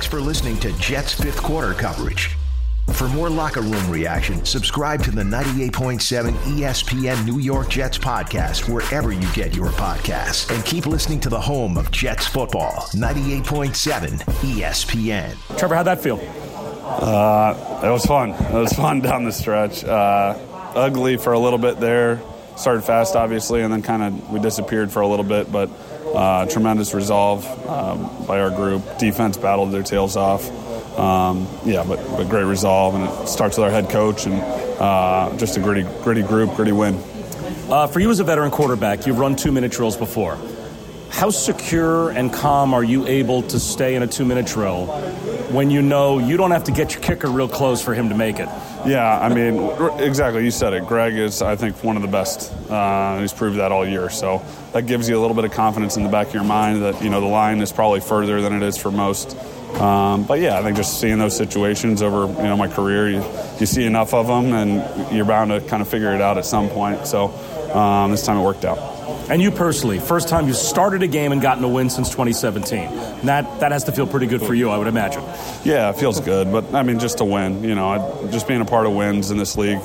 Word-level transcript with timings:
Thanks 0.00 0.10
for 0.10 0.20
listening 0.22 0.58
to 0.60 0.72
Jets 0.78 1.12
fifth 1.12 1.42
quarter 1.42 1.74
coverage. 1.74 2.34
For 2.94 3.06
more 3.08 3.28
locker 3.28 3.60
room 3.60 3.90
reaction, 3.90 4.42
subscribe 4.46 5.02
to 5.02 5.10
the 5.10 5.22
98.7 5.22 6.32
ESPN 6.56 7.26
New 7.26 7.38
York 7.38 7.68
Jets 7.68 7.98
podcast 7.98 8.66
wherever 8.66 9.12
you 9.12 9.30
get 9.34 9.54
your 9.54 9.68
podcasts. 9.68 10.50
And 10.50 10.64
keep 10.64 10.86
listening 10.86 11.20
to 11.20 11.28
the 11.28 11.38
home 11.38 11.76
of 11.76 11.90
Jets 11.90 12.26
football, 12.26 12.88
98.7 12.94 14.22
ESPN. 14.22 15.58
Trevor, 15.58 15.74
how'd 15.74 15.86
that 15.86 16.00
feel? 16.00 16.18
Uh, 16.82 17.82
it 17.84 17.90
was 17.90 18.06
fun. 18.06 18.30
It 18.30 18.54
was 18.54 18.72
fun 18.72 19.00
down 19.02 19.24
the 19.24 19.32
stretch. 19.32 19.84
Uh, 19.84 20.38
ugly 20.74 21.18
for 21.18 21.34
a 21.34 21.38
little 21.38 21.58
bit 21.58 21.78
there. 21.78 22.22
Started 22.56 22.84
fast, 22.84 23.16
obviously, 23.16 23.60
and 23.60 23.70
then 23.70 23.82
kind 23.82 24.02
of 24.02 24.30
we 24.30 24.40
disappeared 24.40 24.90
for 24.90 25.02
a 25.02 25.06
little 25.06 25.26
bit, 25.26 25.52
but 25.52 25.68
uh, 26.14 26.46
tremendous 26.46 26.94
resolve 26.94 27.46
um, 27.68 28.26
by 28.26 28.40
our 28.40 28.50
group. 28.50 28.98
Defense 28.98 29.36
battled 29.36 29.72
their 29.72 29.82
tails 29.82 30.16
off. 30.16 30.48
Um, 30.98 31.46
yeah, 31.64 31.84
but, 31.86 32.04
but 32.16 32.28
great 32.28 32.44
resolve, 32.44 32.94
and 32.94 33.04
it 33.04 33.28
starts 33.28 33.56
with 33.56 33.64
our 33.64 33.70
head 33.70 33.90
coach 33.90 34.26
and 34.26 34.34
uh, 34.80 35.34
just 35.36 35.56
a 35.56 35.60
gritty, 35.60 35.82
gritty 36.02 36.22
group, 36.22 36.54
gritty 36.54 36.72
win. 36.72 37.00
Uh, 37.70 37.86
for 37.86 38.00
you 38.00 38.10
as 38.10 38.20
a 38.20 38.24
veteran 38.24 38.50
quarterback, 38.50 39.06
you've 39.06 39.18
run 39.18 39.36
two 39.36 39.52
minute 39.52 39.70
drills 39.70 39.96
before. 39.96 40.36
How 41.10 41.30
secure 41.30 42.10
and 42.10 42.32
calm 42.32 42.74
are 42.74 42.84
you 42.84 43.06
able 43.06 43.42
to 43.42 43.60
stay 43.60 43.94
in 43.94 44.02
a 44.02 44.06
two 44.06 44.24
minute 44.24 44.46
drill 44.46 44.86
when 45.52 45.70
you 45.70 45.82
know 45.82 46.18
you 46.18 46.36
don't 46.36 46.50
have 46.50 46.64
to 46.64 46.72
get 46.72 46.94
your 46.94 47.02
kicker 47.02 47.28
real 47.28 47.48
close 47.48 47.82
for 47.82 47.94
him 47.94 48.08
to 48.08 48.14
make 48.14 48.38
it? 48.38 48.48
Yeah, 48.86 49.18
I 49.18 49.28
mean, 49.28 49.58
exactly. 50.00 50.44
You 50.44 50.50
said 50.50 50.72
it. 50.72 50.86
Greg 50.86 51.14
is, 51.14 51.42
I 51.42 51.56
think, 51.56 51.82
one 51.84 51.96
of 51.96 52.02
the 52.02 52.08
best. 52.08 52.52
Uh, 52.70 53.18
he's 53.20 53.32
proved 53.32 53.58
that 53.58 53.72
all 53.72 53.86
year. 53.86 54.10
So 54.10 54.42
that 54.72 54.86
gives 54.86 55.08
you 55.08 55.18
a 55.18 55.20
little 55.20 55.34
bit 55.34 55.44
of 55.44 55.52
confidence 55.52 55.96
in 55.96 56.02
the 56.02 56.08
back 56.08 56.28
of 56.28 56.34
your 56.34 56.44
mind 56.44 56.82
that 56.82 57.02
you 57.02 57.10
know 57.10 57.20
the 57.20 57.26
line 57.26 57.60
is 57.60 57.72
probably 57.72 58.00
further 58.00 58.40
than 58.40 58.52
it 58.54 58.62
is 58.62 58.76
for 58.76 58.90
most. 58.90 59.36
Um, 59.74 60.24
but 60.24 60.40
yeah, 60.40 60.58
I 60.58 60.62
think 60.62 60.76
just 60.76 61.00
seeing 61.00 61.18
those 61.18 61.36
situations 61.36 62.02
over 62.02 62.26
you 62.26 62.48
know 62.48 62.56
my 62.56 62.68
career, 62.68 63.08
you, 63.08 63.24
you 63.58 63.66
see 63.66 63.84
enough 63.84 64.14
of 64.14 64.26
them, 64.26 64.52
and 64.52 65.14
you're 65.14 65.24
bound 65.24 65.50
to 65.50 65.60
kind 65.60 65.82
of 65.82 65.88
figure 65.88 66.14
it 66.14 66.20
out 66.20 66.38
at 66.38 66.44
some 66.44 66.68
point. 66.68 67.06
So 67.06 67.28
um, 67.74 68.10
this 68.10 68.24
time 68.24 68.38
it 68.38 68.42
worked 68.42 68.64
out. 68.64 68.78
And 69.30 69.40
you 69.40 69.52
personally, 69.52 70.00
first 70.00 70.28
time 70.28 70.48
you've 70.48 70.56
started 70.56 71.04
a 71.04 71.06
game 71.06 71.30
and 71.30 71.40
gotten 71.40 71.62
a 71.62 71.68
win 71.68 71.88
since 71.88 72.08
2017. 72.08 72.80
And 72.80 73.28
that 73.28 73.60
that 73.60 73.70
has 73.70 73.84
to 73.84 73.92
feel 73.92 74.08
pretty 74.08 74.26
good 74.26 74.42
for 74.42 74.54
you, 74.54 74.70
I 74.70 74.76
would 74.76 74.88
imagine. 74.88 75.22
Yeah, 75.64 75.90
it 75.90 75.96
feels 75.96 76.20
good. 76.20 76.50
But 76.50 76.74
I 76.74 76.82
mean, 76.82 76.98
just 76.98 77.18
to 77.18 77.24
win, 77.24 77.62
you 77.62 77.76
know, 77.76 78.28
just 78.32 78.48
being 78.48 78.60
a 78.60 78.64
part 78.64 78.86
of 78.86 78.92
wins 78.92 79.30
in 79.30 79.38
this 79.38 79.56
league, 79.56 79.78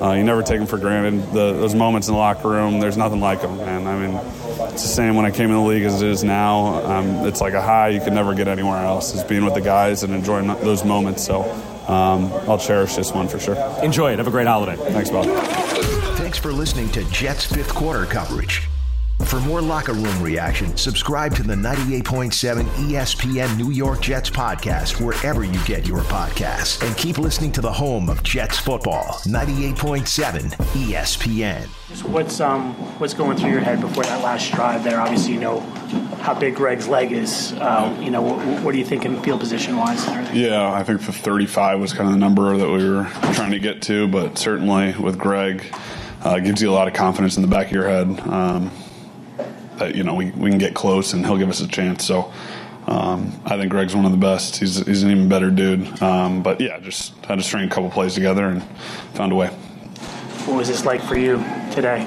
uh, 0.00 0.12
you 0.12 0.24
never 0.24 0.42
take 0.42 0.58
them 0.58 0.66
for 0.66 0.78
granted. 0.78 1.30
The, 1.32 1.52
those 1.52 1.74
moments 1.74 2.08
in 2.08 2.14
the 2.14 2.18
locker 2.18 2.48
room, 2.48 2.80
there's 2.80 2.96
nothing 2.96 3.20
like 3.20 3.42
them, 3.42 3.58
man. 3.58 3.86
I 3.86 3.98
mean, 3.98 4.16
it's 4.72 4.82
the 4.82 4.88
same 4.88 5.14
when 5.14 5.26
I 5.26 5.30
came 5.30 5.50
in 5.50 5.56
the 5.56 5.60
league 5.60 5.84
as 5.84 6.00
it 6.00 6.08
is 6.08 6.24
now. 6.24 6.82
Um, 6.86 7.26
it's 7.26 7.42
like 7.42 7.52
a 7.52 7.60
high 7.60 7.88
you 7.88 8.00
could 8.00 8.14
never 8.14 8.34
get 8.34 8.48
anywhere 8.48 8.78
else. 8.78 9.14
Is 9.14 9.24
being 9.24 9.44
with 9.44 9.54
the 9.54 9.60
guys 9.60 10.04
and 10.04 10.14
enjoying 10.14 10.46
those 10.46 10.84
moments. 10.86 11.22
So 11.22 11.42
um, 11.86 12.32
I'll 12.48 12.58
cherish 12.58 12.94
this 12.96 13.12
one 13.12 13.28
for 13.28 13.38
sure. 13.38 13.56
Enjoy 13.82 14.12
it. 14.14 14.18
Have 14.18 14.26
a 14.26 14.30
great 14.30 14.46
holiday. 14.46 14.76
Thanks, 14.76 15.10
Bob. 15.10 15.26
Thanks 16.16 16.38
for 16.38 16.50
listening 16.50 16.88
to 16.92 17.04
Jets 17.10 17.44
fifth 17.44 17.74
quarter 17.74 18.06
coverage. 18.06 18.66
For 19.24 19.40
more 19.40 19.60
locker 19.60 19.92
room 19.92 20.22
reaction, 20.22 20.76
subscribe 20.76 21.34
to 21.36 21.42
the 21.42 21.54
98.7 21.54 22.62
ESPN 22.64 23.56
New 23.56 23.72
York 23.72 24.00
Jets 24.00 24.30
podcast 24.30 25.04
wherever 25.04 25.42
you 25.42 25.58
get 25.64 25.86
your 25.86 26.00
podcasts. 26.02 26.86
And 26.86 26.96
keep 26.96 27.18
listening 27.18 27.50
to 27.52 27.60
the 27.60 27.72
home 27.72 28.08
of 28.08 28.22
Jets 28.22 28.58
football, 28.58 29.20
98.7 29.24 30.52
ESPN. 30.52 31.66
What's 32.06 32.40
um 32.40 32.74
what's 33.00 33.14
going 33.14 33.36
through 33.36 33.50
your 33.50 33.60
head 33.60 33.80
before 33.80 34.04
that 34.04 34.22
last 34.22 34.52
drive 34.52 34.84
there? 34.84 35.00
Obviously, 35.00 35.32
you 35.32 35.40
know 35.40 35.60
how 36.20 36.34
big 36.34 36.54
Greg's 36.54 36.86
leg 36.86 37.10
is. 37.10 37.52
Uh, 37.54 37.96
you 38.00 38.10
know, 38.10 38.22
what, 38.22 38.62
what, 38.62 38.74
are 38.74 38.78
you 38.78 38.84
thinking 38.84 39.20
field 39.22 39.40
position 39.40 39.76
wise? 39.76 40.06
Yeah, 40.34 40.72
I 40.72 40.82
think 40.84 41.04
the 41.04 41.12
35 41.12 41.80
was 41.80 41.92
kind 41.92 42.08
of 42.08 42.12
the 42.12 42.18
number 42.18 42.56
that 42.56 42.68
we 42.68 42.88
were 42.88 43.04
trying 43.34 43.52
to 43.52 43.58
get 43.58 43.82
to, 43.82 44.08
but 44.08 44.36
certainly 44.38 44.94
with 44.98 45.18
Greg, 45.18 45.64
uh, 46.22 46.38
gives 46.38 46.60
you 46.60 46.70
a 46.70 46.72
lot 46.72 46.88
of 46.88 46.94
confidence 46.94 47.36
in 47.36 47.42
the 47.42 47.48
back 47.48 47.66
of 47.66 47.72
your 47.72 47.88
head. 47.88 48.20
Um, 48.20 48.70
that 49.78 49.94
you 49.94 50.02
know 50.02 50.14
we, 50.14 50.30
we 50.32 50.50
can 50.50 50.58
get 50.58 50.74
close 50.74 51.12
and 51.12 51.24
he'll 51.24 51.38
give 51.38 51.48
us 51.48 51.60
a 51.60 51.68
chance. 51.68 52.04
So 52.04 52.32
um, 52.86 53.32
I 53.44 53.56
think 53.56 53.70
Greg's 53.70 53.94
one 53.94 54.04
of 54.04 54.12
the 54.12 54.18
best. 54.18 54.56
He's 54.56 54.84
he's 54.86 55.02
an 55.02 55.10
even 55.10 55.28
better 55.28 55.50
dude. 55.50 56.00
Um, 56.02 56.42
but 56.42 56.60
yeah, 56.60 56.78
just 56.80 57.14
had 57.24 57.36
to 57.36 57.42
string 57.42 57.64
a 57.64 57.70
couple 57.70 57.90
plays 57.90 58.14
together 58.14 58.46
and 58.46 58.62
found 59.14 59.32
a 59.32 59.34
way. 59.34 59.48
What 60.46 60.58
was 60.58 60.68
this 60.68 60.84
like 60.84 61.02
for 61.02 61.18
you 61.18 61.38
today? 61.72 62.06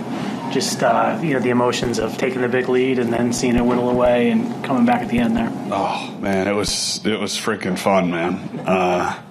Just 0.51 0.81
uh, 0.81 1.19
you 1.21 1.33
know 1.33 1.39
the 1.39 1.49
emotions 1.49 1.99
of 1.99 2.17
taking 2.17 2.41
the 2.41 2.47
big 2.47 2.69
lead 2.69 2.97
and 2.97 3.11
then 3.11 3.33
seeing 3.33 3.55
it 3.55 3.65
whittle 3.65 3.89
away 3.89 4.31
and 4.31 4.63
coming 4.63 4.85
back 4.85 5.01
at 5.01 5.09
the 5.09 5.19
end 5.19 5.35
there. 5.35 5.51
Oh 5.71 6.17
man, 6.19 6.47
it 6.47 6.53
was 6.53 7.05
it 7.05 7.19
was 7.19 7.33
freaking 7.33 7.77
fun, 7.77 8.09
man. 8.09 8.35
Uh, 8.65 9.21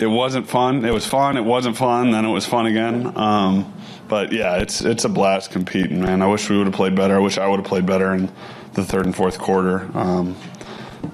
it 0.00 0.06
wasn't 0.06 0.48
fun. 0.48 0.84
It 0.84 0.92
was 0.92 1.06
fun. 1.06 1.36
It 1.36 1.44
wasn't 1.44 1.76
fun. 1.76 2.10
Then 2.10 2.24
it 2.24 2.30
was 2.30 2.44
fun 2.44 2.66
again. 2.66 3.16
Um, 3.16 3.72
but 4.10 4.32
yeah, 4.32 4.56
it's 4.56 4.82
it's 4.82 5.04
a 5.04 5.08
blast 5.08 5.52
competing, 5.52 6.02
man. 6.02 6.20
I 6.20 6.26
wish 6.26 6.50
we 6.50 6.58
would 6.58 6.66
have 6.66 6.74
played 6.74 6.96
better. 6.96 7.14
I 7.14 7.20
wish 7.20 7.38
I 7.38 7.46
would 7.46 7.60
have 7.60 7.66
played 7.66 7.86
better 7.86 8.12
in 8.12 8.30
the 8.74 8.84
third 8.84 9.06
and 9.06 9.14
fourth 9.14 9.38
quarter. 9.38 9.88
Um, 9.96 10.36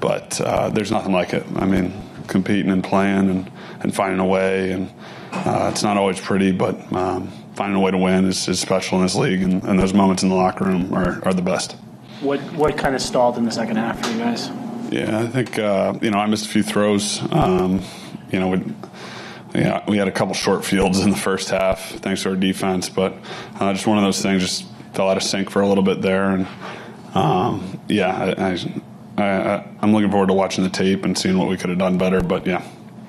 but 0.00 0.40
uh, 0.40 0.70
there's 0.70 0.90
nothing 0.90 1.12
like 1.12 1.32
it. 1.32 1.44
I 1.56 1.66
mean, 1.66 1.92
competing 2.26 2.72
and 2.72 2.82
playing 2.82 3.30
and, 3.30 3.52
and 3.80 3.94
finding 3.94 4.18
a 4.18 4.26
way, 4.26 4.72
and 4.72 4.90
uh, 5.32 5.70
it's 5.72 5.82
not 5.82 5.96
always 5.96 6.18
pretty, 6.18 6.52
but 6.52 6.90
um, 6.92 7.30
finding 7.54 7.76
a 7.76 7.80
way 7.80 7.90
to 7.90 7.98
win 7.98 8.24
is, 8.24 8.48
is 8.48 8.58
special 8.58 8.98
in 8.98 9.04
this 9.04 9.14
league, 9.14 9.42
and, 9.42 9.62
and, 9.64 9.78
those 9.78 9.94
moments 9.94 10.22
in 10.22 10.28
the 10.28 10.34
locker 10.34 10.64
room 10.64 10.92
are, 10.92 11.22
are 11.24 11.34
the 11.34 11.42
best. 11.42 11.72
What 12.20 12.40
what 12.54 12.78
kind 12.78 12.94
of 12.94 13.02
stalled 13.02 13.36
in 13.36 13.44
the 13.44 13.52
second 13.52 13.76
half 13.76 14.02
for 14.02 14.10
you 14.10 14.18
guys? 14.18 14.48
Yeah, 14.90 15.20
I 15.20 15.26
think 15.26 15.58
uh, 15.58 15.98
you 16.00 16.10
know 16.10 16.18
I 16.18 16.26
missed 16.26 16.46
a 16.46 16.48
few 16.48 16.62
throws. 16.62 17.20
Um, 17.30 17.82
you 18.30 18.40
know, 18.40 18.58
yeah, 19.56 19.84
we 19.88 19.96
had 19.96 20.06
a 20.06 20.12
couple 20.12 20.34
short 20.34 20.64
fields 20.64 21.00
in 21.00 21.10
the 21.10 21.16
first 21.16 21.48
half 21.48 21.90
thanks 22.00 22.22
to 22.22 22.30
our 22.30 22.36
defense, 22.36 22.88
but 22.88 23.14
uh, 23.58 23.72
just 23.72 23.86
one 23.86 23.96
of 23.96 24.04
those 24.04 24.20
things 24.20 24.42
just 24.42 24.66
fell 24.92 25.08
out 25.08 25.16
of 25.16 25.22
sync 25.22 25.50
for 25.50 25.62
a 25.62 25.68
little 25.68 25.82
bit 25.82 26.02
there, 26.02 26.30
and 26.30 26.46
um, 27.14 27.80
yeah, 27.88 28.34
I, 28.38 29.22
I, 29.22 29.64
am 29.82 29.92
looking 29.92 30.10
forward 30.10 30.26
to 30.26 30.34
watching 30.34 30.62
the 30.62 30.70
tape 30.70 31.04
and 31.04 31.16
seeing 31.16 31.38
what 31.38 31.48
we 31.48 31.56
could 31.56 31.70
have 31.70 31.78
done 31.78 31.96
better. 31.96 32.22
But 32.22 32.46
yeah, 32.46 32.62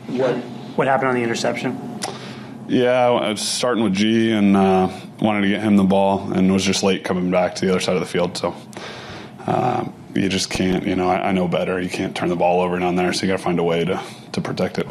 what 0.08 0.36
what 0.78 0.88
happened 0.88 1.10
on 1.10 1.16
the 1.16 1.24
interception? 1.24 2.00
Yeah, 2.70 3.10
I 3.10 3.30
was 3.30 3.42
starting 3.42 3.84
with 3.84 3.94
G 3.94 4.32
and 4.32 4.56
uh, 4.56 4.90
wanted 5.20 5.42
to 5.42 5.50
get 5.50 5.62
him 5.62 5.76
the 5.76 5.84
ball, 5.84 6.32
and 6.32 6.52
was 6.52 6.64
just 6.64 6.82
late 6.82 7.04
coming 7.04 7.30
back 7.30 7.56
to 7.56 7.66
the 7.66 7.72
other 7.72 7.82
side 7.82 7.96
of 7.96 8.02
the 8.02 8.08
field, 8.08 8.38
so. 8.38 8.56
Uh, 9.46 9.86
you 10.18 10.30
just 10.30 10.50
can't, 10.50 10.86
you 10.86 10.96
know, 10.96 11.10
I, 11.10 11.30
I, 11.30 11.32
know 11.32 11.48
better. 11.48 11.82
You 11.82 11.90
can't 11.90 12.16
turn 12.16 12.30
the 12.30 12.36
ball 12.36 12.62
over 12.62 12.78
down 12.80 12.96
there, 12.96 13.14
so 13.14 13.26
you 13.26 13.32
got 13.32 13.38
to 13.38 13.44
find 13.44 13.60
a 13.60 13.64
way 13.64 13.86
to, 13.86 14.02
to 14.34 14.42
protect 14.42 14.80
it. 14.80 14.88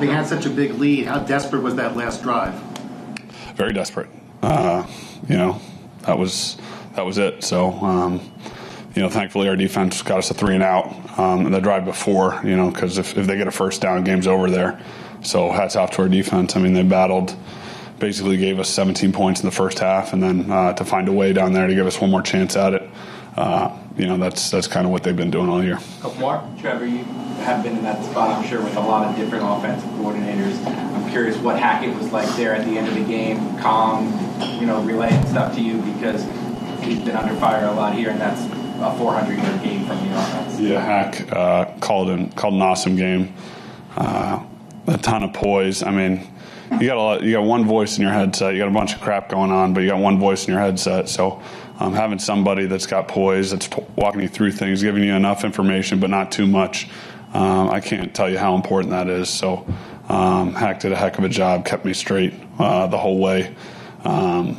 They 0.00 0.06
had 0.06 0.26
such 0.26 0.46
a 0.46 0.50
big 0.50 0.72
lead. 0.72 1.06
How 1.06 1.20
desperate 1.20 1.62
was 1.62 1.76
that 1.76 1.96
last 1.96 2.22
drive? 2.22 2.54
Very 3.54 3.72
desperate. 3.72 4.08
Uh, 4.42 4.86
you 5.28 5.36
know, 5.36 5.60
that 6.02 6.18
was 6.18 6.56
that 6.94 7.04
was 7.04 7.18
it. 7.18 7.44
So, 7.44 7.70
um, 7.70 8.20
you 8.94 9.02
know, 9.02 9.08
thankfully 9.08 9.48
our 9.48 9.56
defense 9.56 10.02
got 10.02 10.18
us 10.18 10.30
a 10.30 10.34
three 10.34 10.54
and 10.54 10.62
out. 10.62 10.86
Um, 11.18 11.46
and 11.46 11.54
the 11.54 11.60
drive 11.60 11.84
before, 11.84 12.40
you 12.42 12.56
know, 12.56 12.70
because 12.70 12.98
if, 12.98 13.16
if 13.16 13.26
they 13.26 13.36
get 13.36 13.46
a 13.46 13.52
first 13.52 13.80
down, 13.80 14.02
game's 14.04 14.26
over 14.26 14.50
there. 14.50 14.80
So 15.22 15.50
hats 15.50 15.76
off 15.76 15.90
to 15.92 16.02
our 16.02 16.08
defense. 16.08 16.56
I 16.56 16.60
mean, 16.60 16.72
they 16.72 16.82
battled 16.82 17.36
basically 18.00 18.38
gave 18.38 18.58
us 18.58 18.68
17 18.70 19.12
points 19.12 19.40
in 19.40 19.46
the 19.46 19.54
first 19.54 19.78
half, 19.78 20.12
and 20.12 20.22
then 20.22 20.50
uh, 20.50 20.72
to 20.72 20.84
find 20.84 21.06
a 21.06 21.12
way 21.12 21.32
down 21.32 21.52
there 21.52 21.68
to 21.68 21.74
give 21.74 21.86
us 21.86 22.00
one 22.00 22.10
more 22.10 22.22
chance 22.22 22.56
at 22.56 22.74
it. 22.74 22.90
Uh, 23.36 23.76
you 23.96 24.06
know, 24.06 24.16
that's 24.16 24.50
that's 24.50 24.66
kind 24.66 24.86
of 24.86 24.92
what 24.92 25.02
they've 25.02 25.16
been 25.16 25.30
doing 25.30 25.48
all 25.48 25.62
year. 25.62 25.78
Mark, 26.18 26.42
Trevor, 26.58 26.86
you 26.86 27.04
have 27.44 27.62
been 27.62 27.76
in 27.76 27.84
that 27.84 28.04
spot, 28.04 28.30
I'm 28.30 28.46
sure, 28.46 28.62
with 28.62 28.76
a 28.76 28.80
lot 28.80 29.06
of 29.06 29.16
different 29.16 29.44
offensive 29.46 29.88
coordinators. 29.90 30.64
I'm 30.66 31.10
curious 31.10 31.36
what 31.38 31.58
Hackett 31.58 31.96
was 31.96 32.12
like 32.12 32.28
there 32.36 32.54
at 32.54 32.64
the 32.64 32.78
end 32.78 32.88
of 32.88 32.94
the 32.94 33.04
game, 33.04 33.58
calm, 33.58 34.06
you 34.60 34.66
know, 34.66 34.82
relaying 34.82 35.24
stuff 35.26 35.54
to 35.56 35.60
you 35.60 35.80
because 35.94 36.22
he's 36.82 37.00
been 37.00 37.16
under 37.16 37.34
fire 37.36 37.66
a 37.66 37.72
lot 37.72 37.94
here, 37.94 38.10
and 38.10 38.20
that's 38.20 38.44
a 38.80 38.96
400 38.98 39.38
yard 39.38 39.62
game 39.62 39.86
from 39.86 39.98
the 39.98 40.18
offense. 40.18 40.60
Yeah, 40.60 40.80
Hack 40.80 41.32
uh, 41.32 41.66
called 41.80 42.10
an 42.10 42.30
called 42.32 42.54
an 42.54 42.62
awesome 42.62 42.96
game. 42.96 43.34
Uh, 43.96 44.44
a 44.86 44.98
ton 44.98 45.22
of 45.22 45.32
poise. 45.32 45.82
I 45.82 45.90
mean, 45.90 46.26
you 46.78 46.86
got 46.86 46.96
a 46.96 47.00
lot, 47.00 47.22
you 47.22 47.32
got 47.32 47.44
one 47.44 47.64
voice 47.64 47.96
in 47.96 48.02
your 48.02 48.12
headset. 48.12 48.54
You 48.54 48.60
got 48.60 48.68
a 48.68 48.72
bunch 48.72 48.94
of 48.94 49.00
crap 49.00 49.28
going 49.28 49.50
on, 49.50 49.74
but 49.74 49.80
you 49.80 49.88
got 49.88 49.98
one 49.98 50.18
voice 50.18 50.46
in 50.46 50.52
your 50.52 50.60
headset. 50.60 51.08
So 51.08 51.42
um, 51.78 51.94
having 51.94 52.18
somebody 52.18 52.66
that's 52.66 52.86
got 52.86 53.08
poise, 53.08 53.50
that's 53.50 53.68
walking 53.96 54.20
you 54.20 54.28
through 54.28 54.52
things, 54.52 54.82
giving 54.82 55.02
you 55.02 55.14
enough 55.14 55.44
information, 55.44 55.98
but 55.98 56.10
not 56.10 56.30
too 56.30 56.46
much. 56.46 56.88
Um, 57.32 57.70
I 57.70 57.80
can't 57.80 58.14
tell 58.14 58.30
you 58.30 58.38
how 58.38 58.54
important 58.54 58.90
that 58.90 59.08
is. 59.08 59.28
So 59.28 59.66
um, 60.08 60.54
Hack 60.54 60.80
did 60.80 60.92
a 60.92 60.96
heck 60.96 61.18
of 61.18 61.24
a 61.24 61.28
job, 61.28 61.64
kept 61.64 61.84
me 61.84 61.92
straight 61.92 62.34
uh, 62.58 62.86
the 62.86 62.98
whole 62.98 63.18
way. 63.18 63.54
Um, 64.04 64.58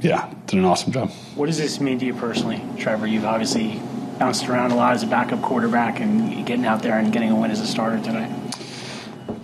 yeah, 0.00 0.32
did 0.46 0.58
an 0.58 0.64
awesome 0.64 0.92
job. 0.92 1.10
What 1.34 1.46
does 1.46 1.58
this 1.58 1.80
mean 1.80 1.98
to 1.98 2.04
you 2.04 2.14
personally, 2.14 2.62
Trevor? 2.78 3.06
You've 3.06 3.24
obviously 3.24 3.80
bounced 4.18 4.48
around 4.48 4.72
a 4.72 4.76
lot 4.76 4.94
as 4.94 5.02
a 5.02 5.06
backup 5.06 5.42
quarterback 5.42 6.00
and 6.00 6.46
getting 6.46 6.64
out 6.64 6.82
there 6.82 6.98
and 6.98 7.12
getting 7.12 7.30
a 7.30 7.36
win 7.36 7.50
as 7.50 7.60
a 7.60 7.66
starter 7.66 8.02
today. 8.02 8.32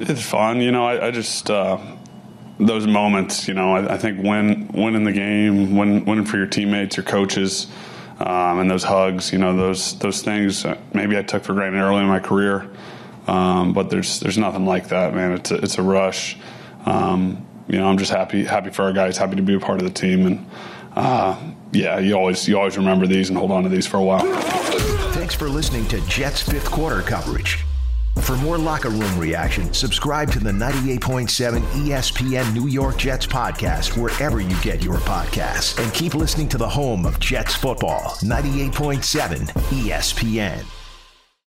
It's 0.00 0.22
fun, 0.22 0.60
you 0.60 0.70
know. 0.70 0.86
I, 0.86 1.08
I 1.08 1.10
just 1.10 1.50
uh, 1.50 1.78
those 2.58 2.86
moments, 2.86 3.48
you 3.48 3.54
know. 3.54 3.76
I, 3.76 3.94
I, 3.94 3.98
think 3.98 4.22
win 4.22 4.68
winning 4.72 5.04
the 5.04 5.12
game, 5.12 5.76
win, 5.76 6.04
winning 6.04 6.24
for 6.24 6.36
your 6.36 6.46
teammates, 6.46 6.96
your 6.96 7.04
coaches, 7.04 7.66
um, 8.18 8.58
and 8.58 8.70
those 8.70 8.82
hugs, 8.84 9.32
you 9.32 9.38
know, 9.38 9.56
those 9.56 9.98
those 9.98 10.22
things. 10.22 10.66
Maybe 10.92 11.16
I 11.16 11.22
took 11.22 11.44
for 11.44 11.54
granted 11.54 11.80
early 11.80 12.00
in 12.00 12.08
my 12.08 12.20
career, 12.20 12.68
um, 13.26 13.72
but 13.72 13.90
there's 13.90 14.20
there's 14.20 14.38
nothing 14.38 14.66
like 14.66 14.88
that, 14.88 15.14
man. 15.14 15.32
It's 15.32 15.50
a, 15.50 15.54
it's 15.56 15.78
a 15.78 15.82
rush. 15.82 16.36
Um, 16.84 17.46
you 17.68 17.78
know, 17.78 17.86
I'm 17.86 17.98
just 17.98 18.10
happy 18.10 18.44
happy 18.44 18.70
for 18.70 18.82
our 18.82 18.92
guys, 18.92 19.16
happy 19.16 19.36
to 19.36 19.42
be 19.42 19.54
a 19.54 19.60
part 19.60 19.78
of 19.78 19.84
the 19.84 19.92
team, 19.92 20.26
and 20.26 20.46
uh, 20.96 21.38
yeah, 21.72 21.98
you 21.98 22.14
always 22.14 22.48
you 22.48 22.58
always 22.58 22.76
remember 22.76 23.06
these 23.06 23.28
and 23.28 23.38
hold 23.38 23.52
on 23.52 23.62
to 23.62 23.68
these 23.68 23.86
for 23.86 23.98
a 23.98 24.04
while. 24.04 24.26
Thanks 25.12 25.34
for 25.34 25.48
listening 25.48 25.86
to 25.88 26.00
Jets 26.06 26.42
fifth 26.42 26.70
quarter 26.70 27.02
coverage. 27.02 27.64
For 28.22 28.36
more 28.36 28.58
locker 28.58 28.90
room 28.90 29.18
reaction, 29.18 29.72
subscribe 29.72 30.30
to 30.32 30.38
the 30.38 30.50
98.7 30.50 31.60
ESPN 31.60 32.52
New 32.54 32.68
York 32.68 32.98
Jets 32.98 33.26
podcast 33.26 34.00
wherever 34.00 34.40
you 34.40 34.60
get 34.60 34.82
your 34.82 34.98
podcasts. 34.98 35.82
And 35.82 35.92
keep 35.94 36.14
listening 36.14 36.48
to 36.50 36.58
the 36.58 36.68
home 36.68 37.06
of 37.06 37.18
Jets 37.20 37.54
football, 37.54 38.16
98.7 38.22 39.48
ESPN. 39.70 40.77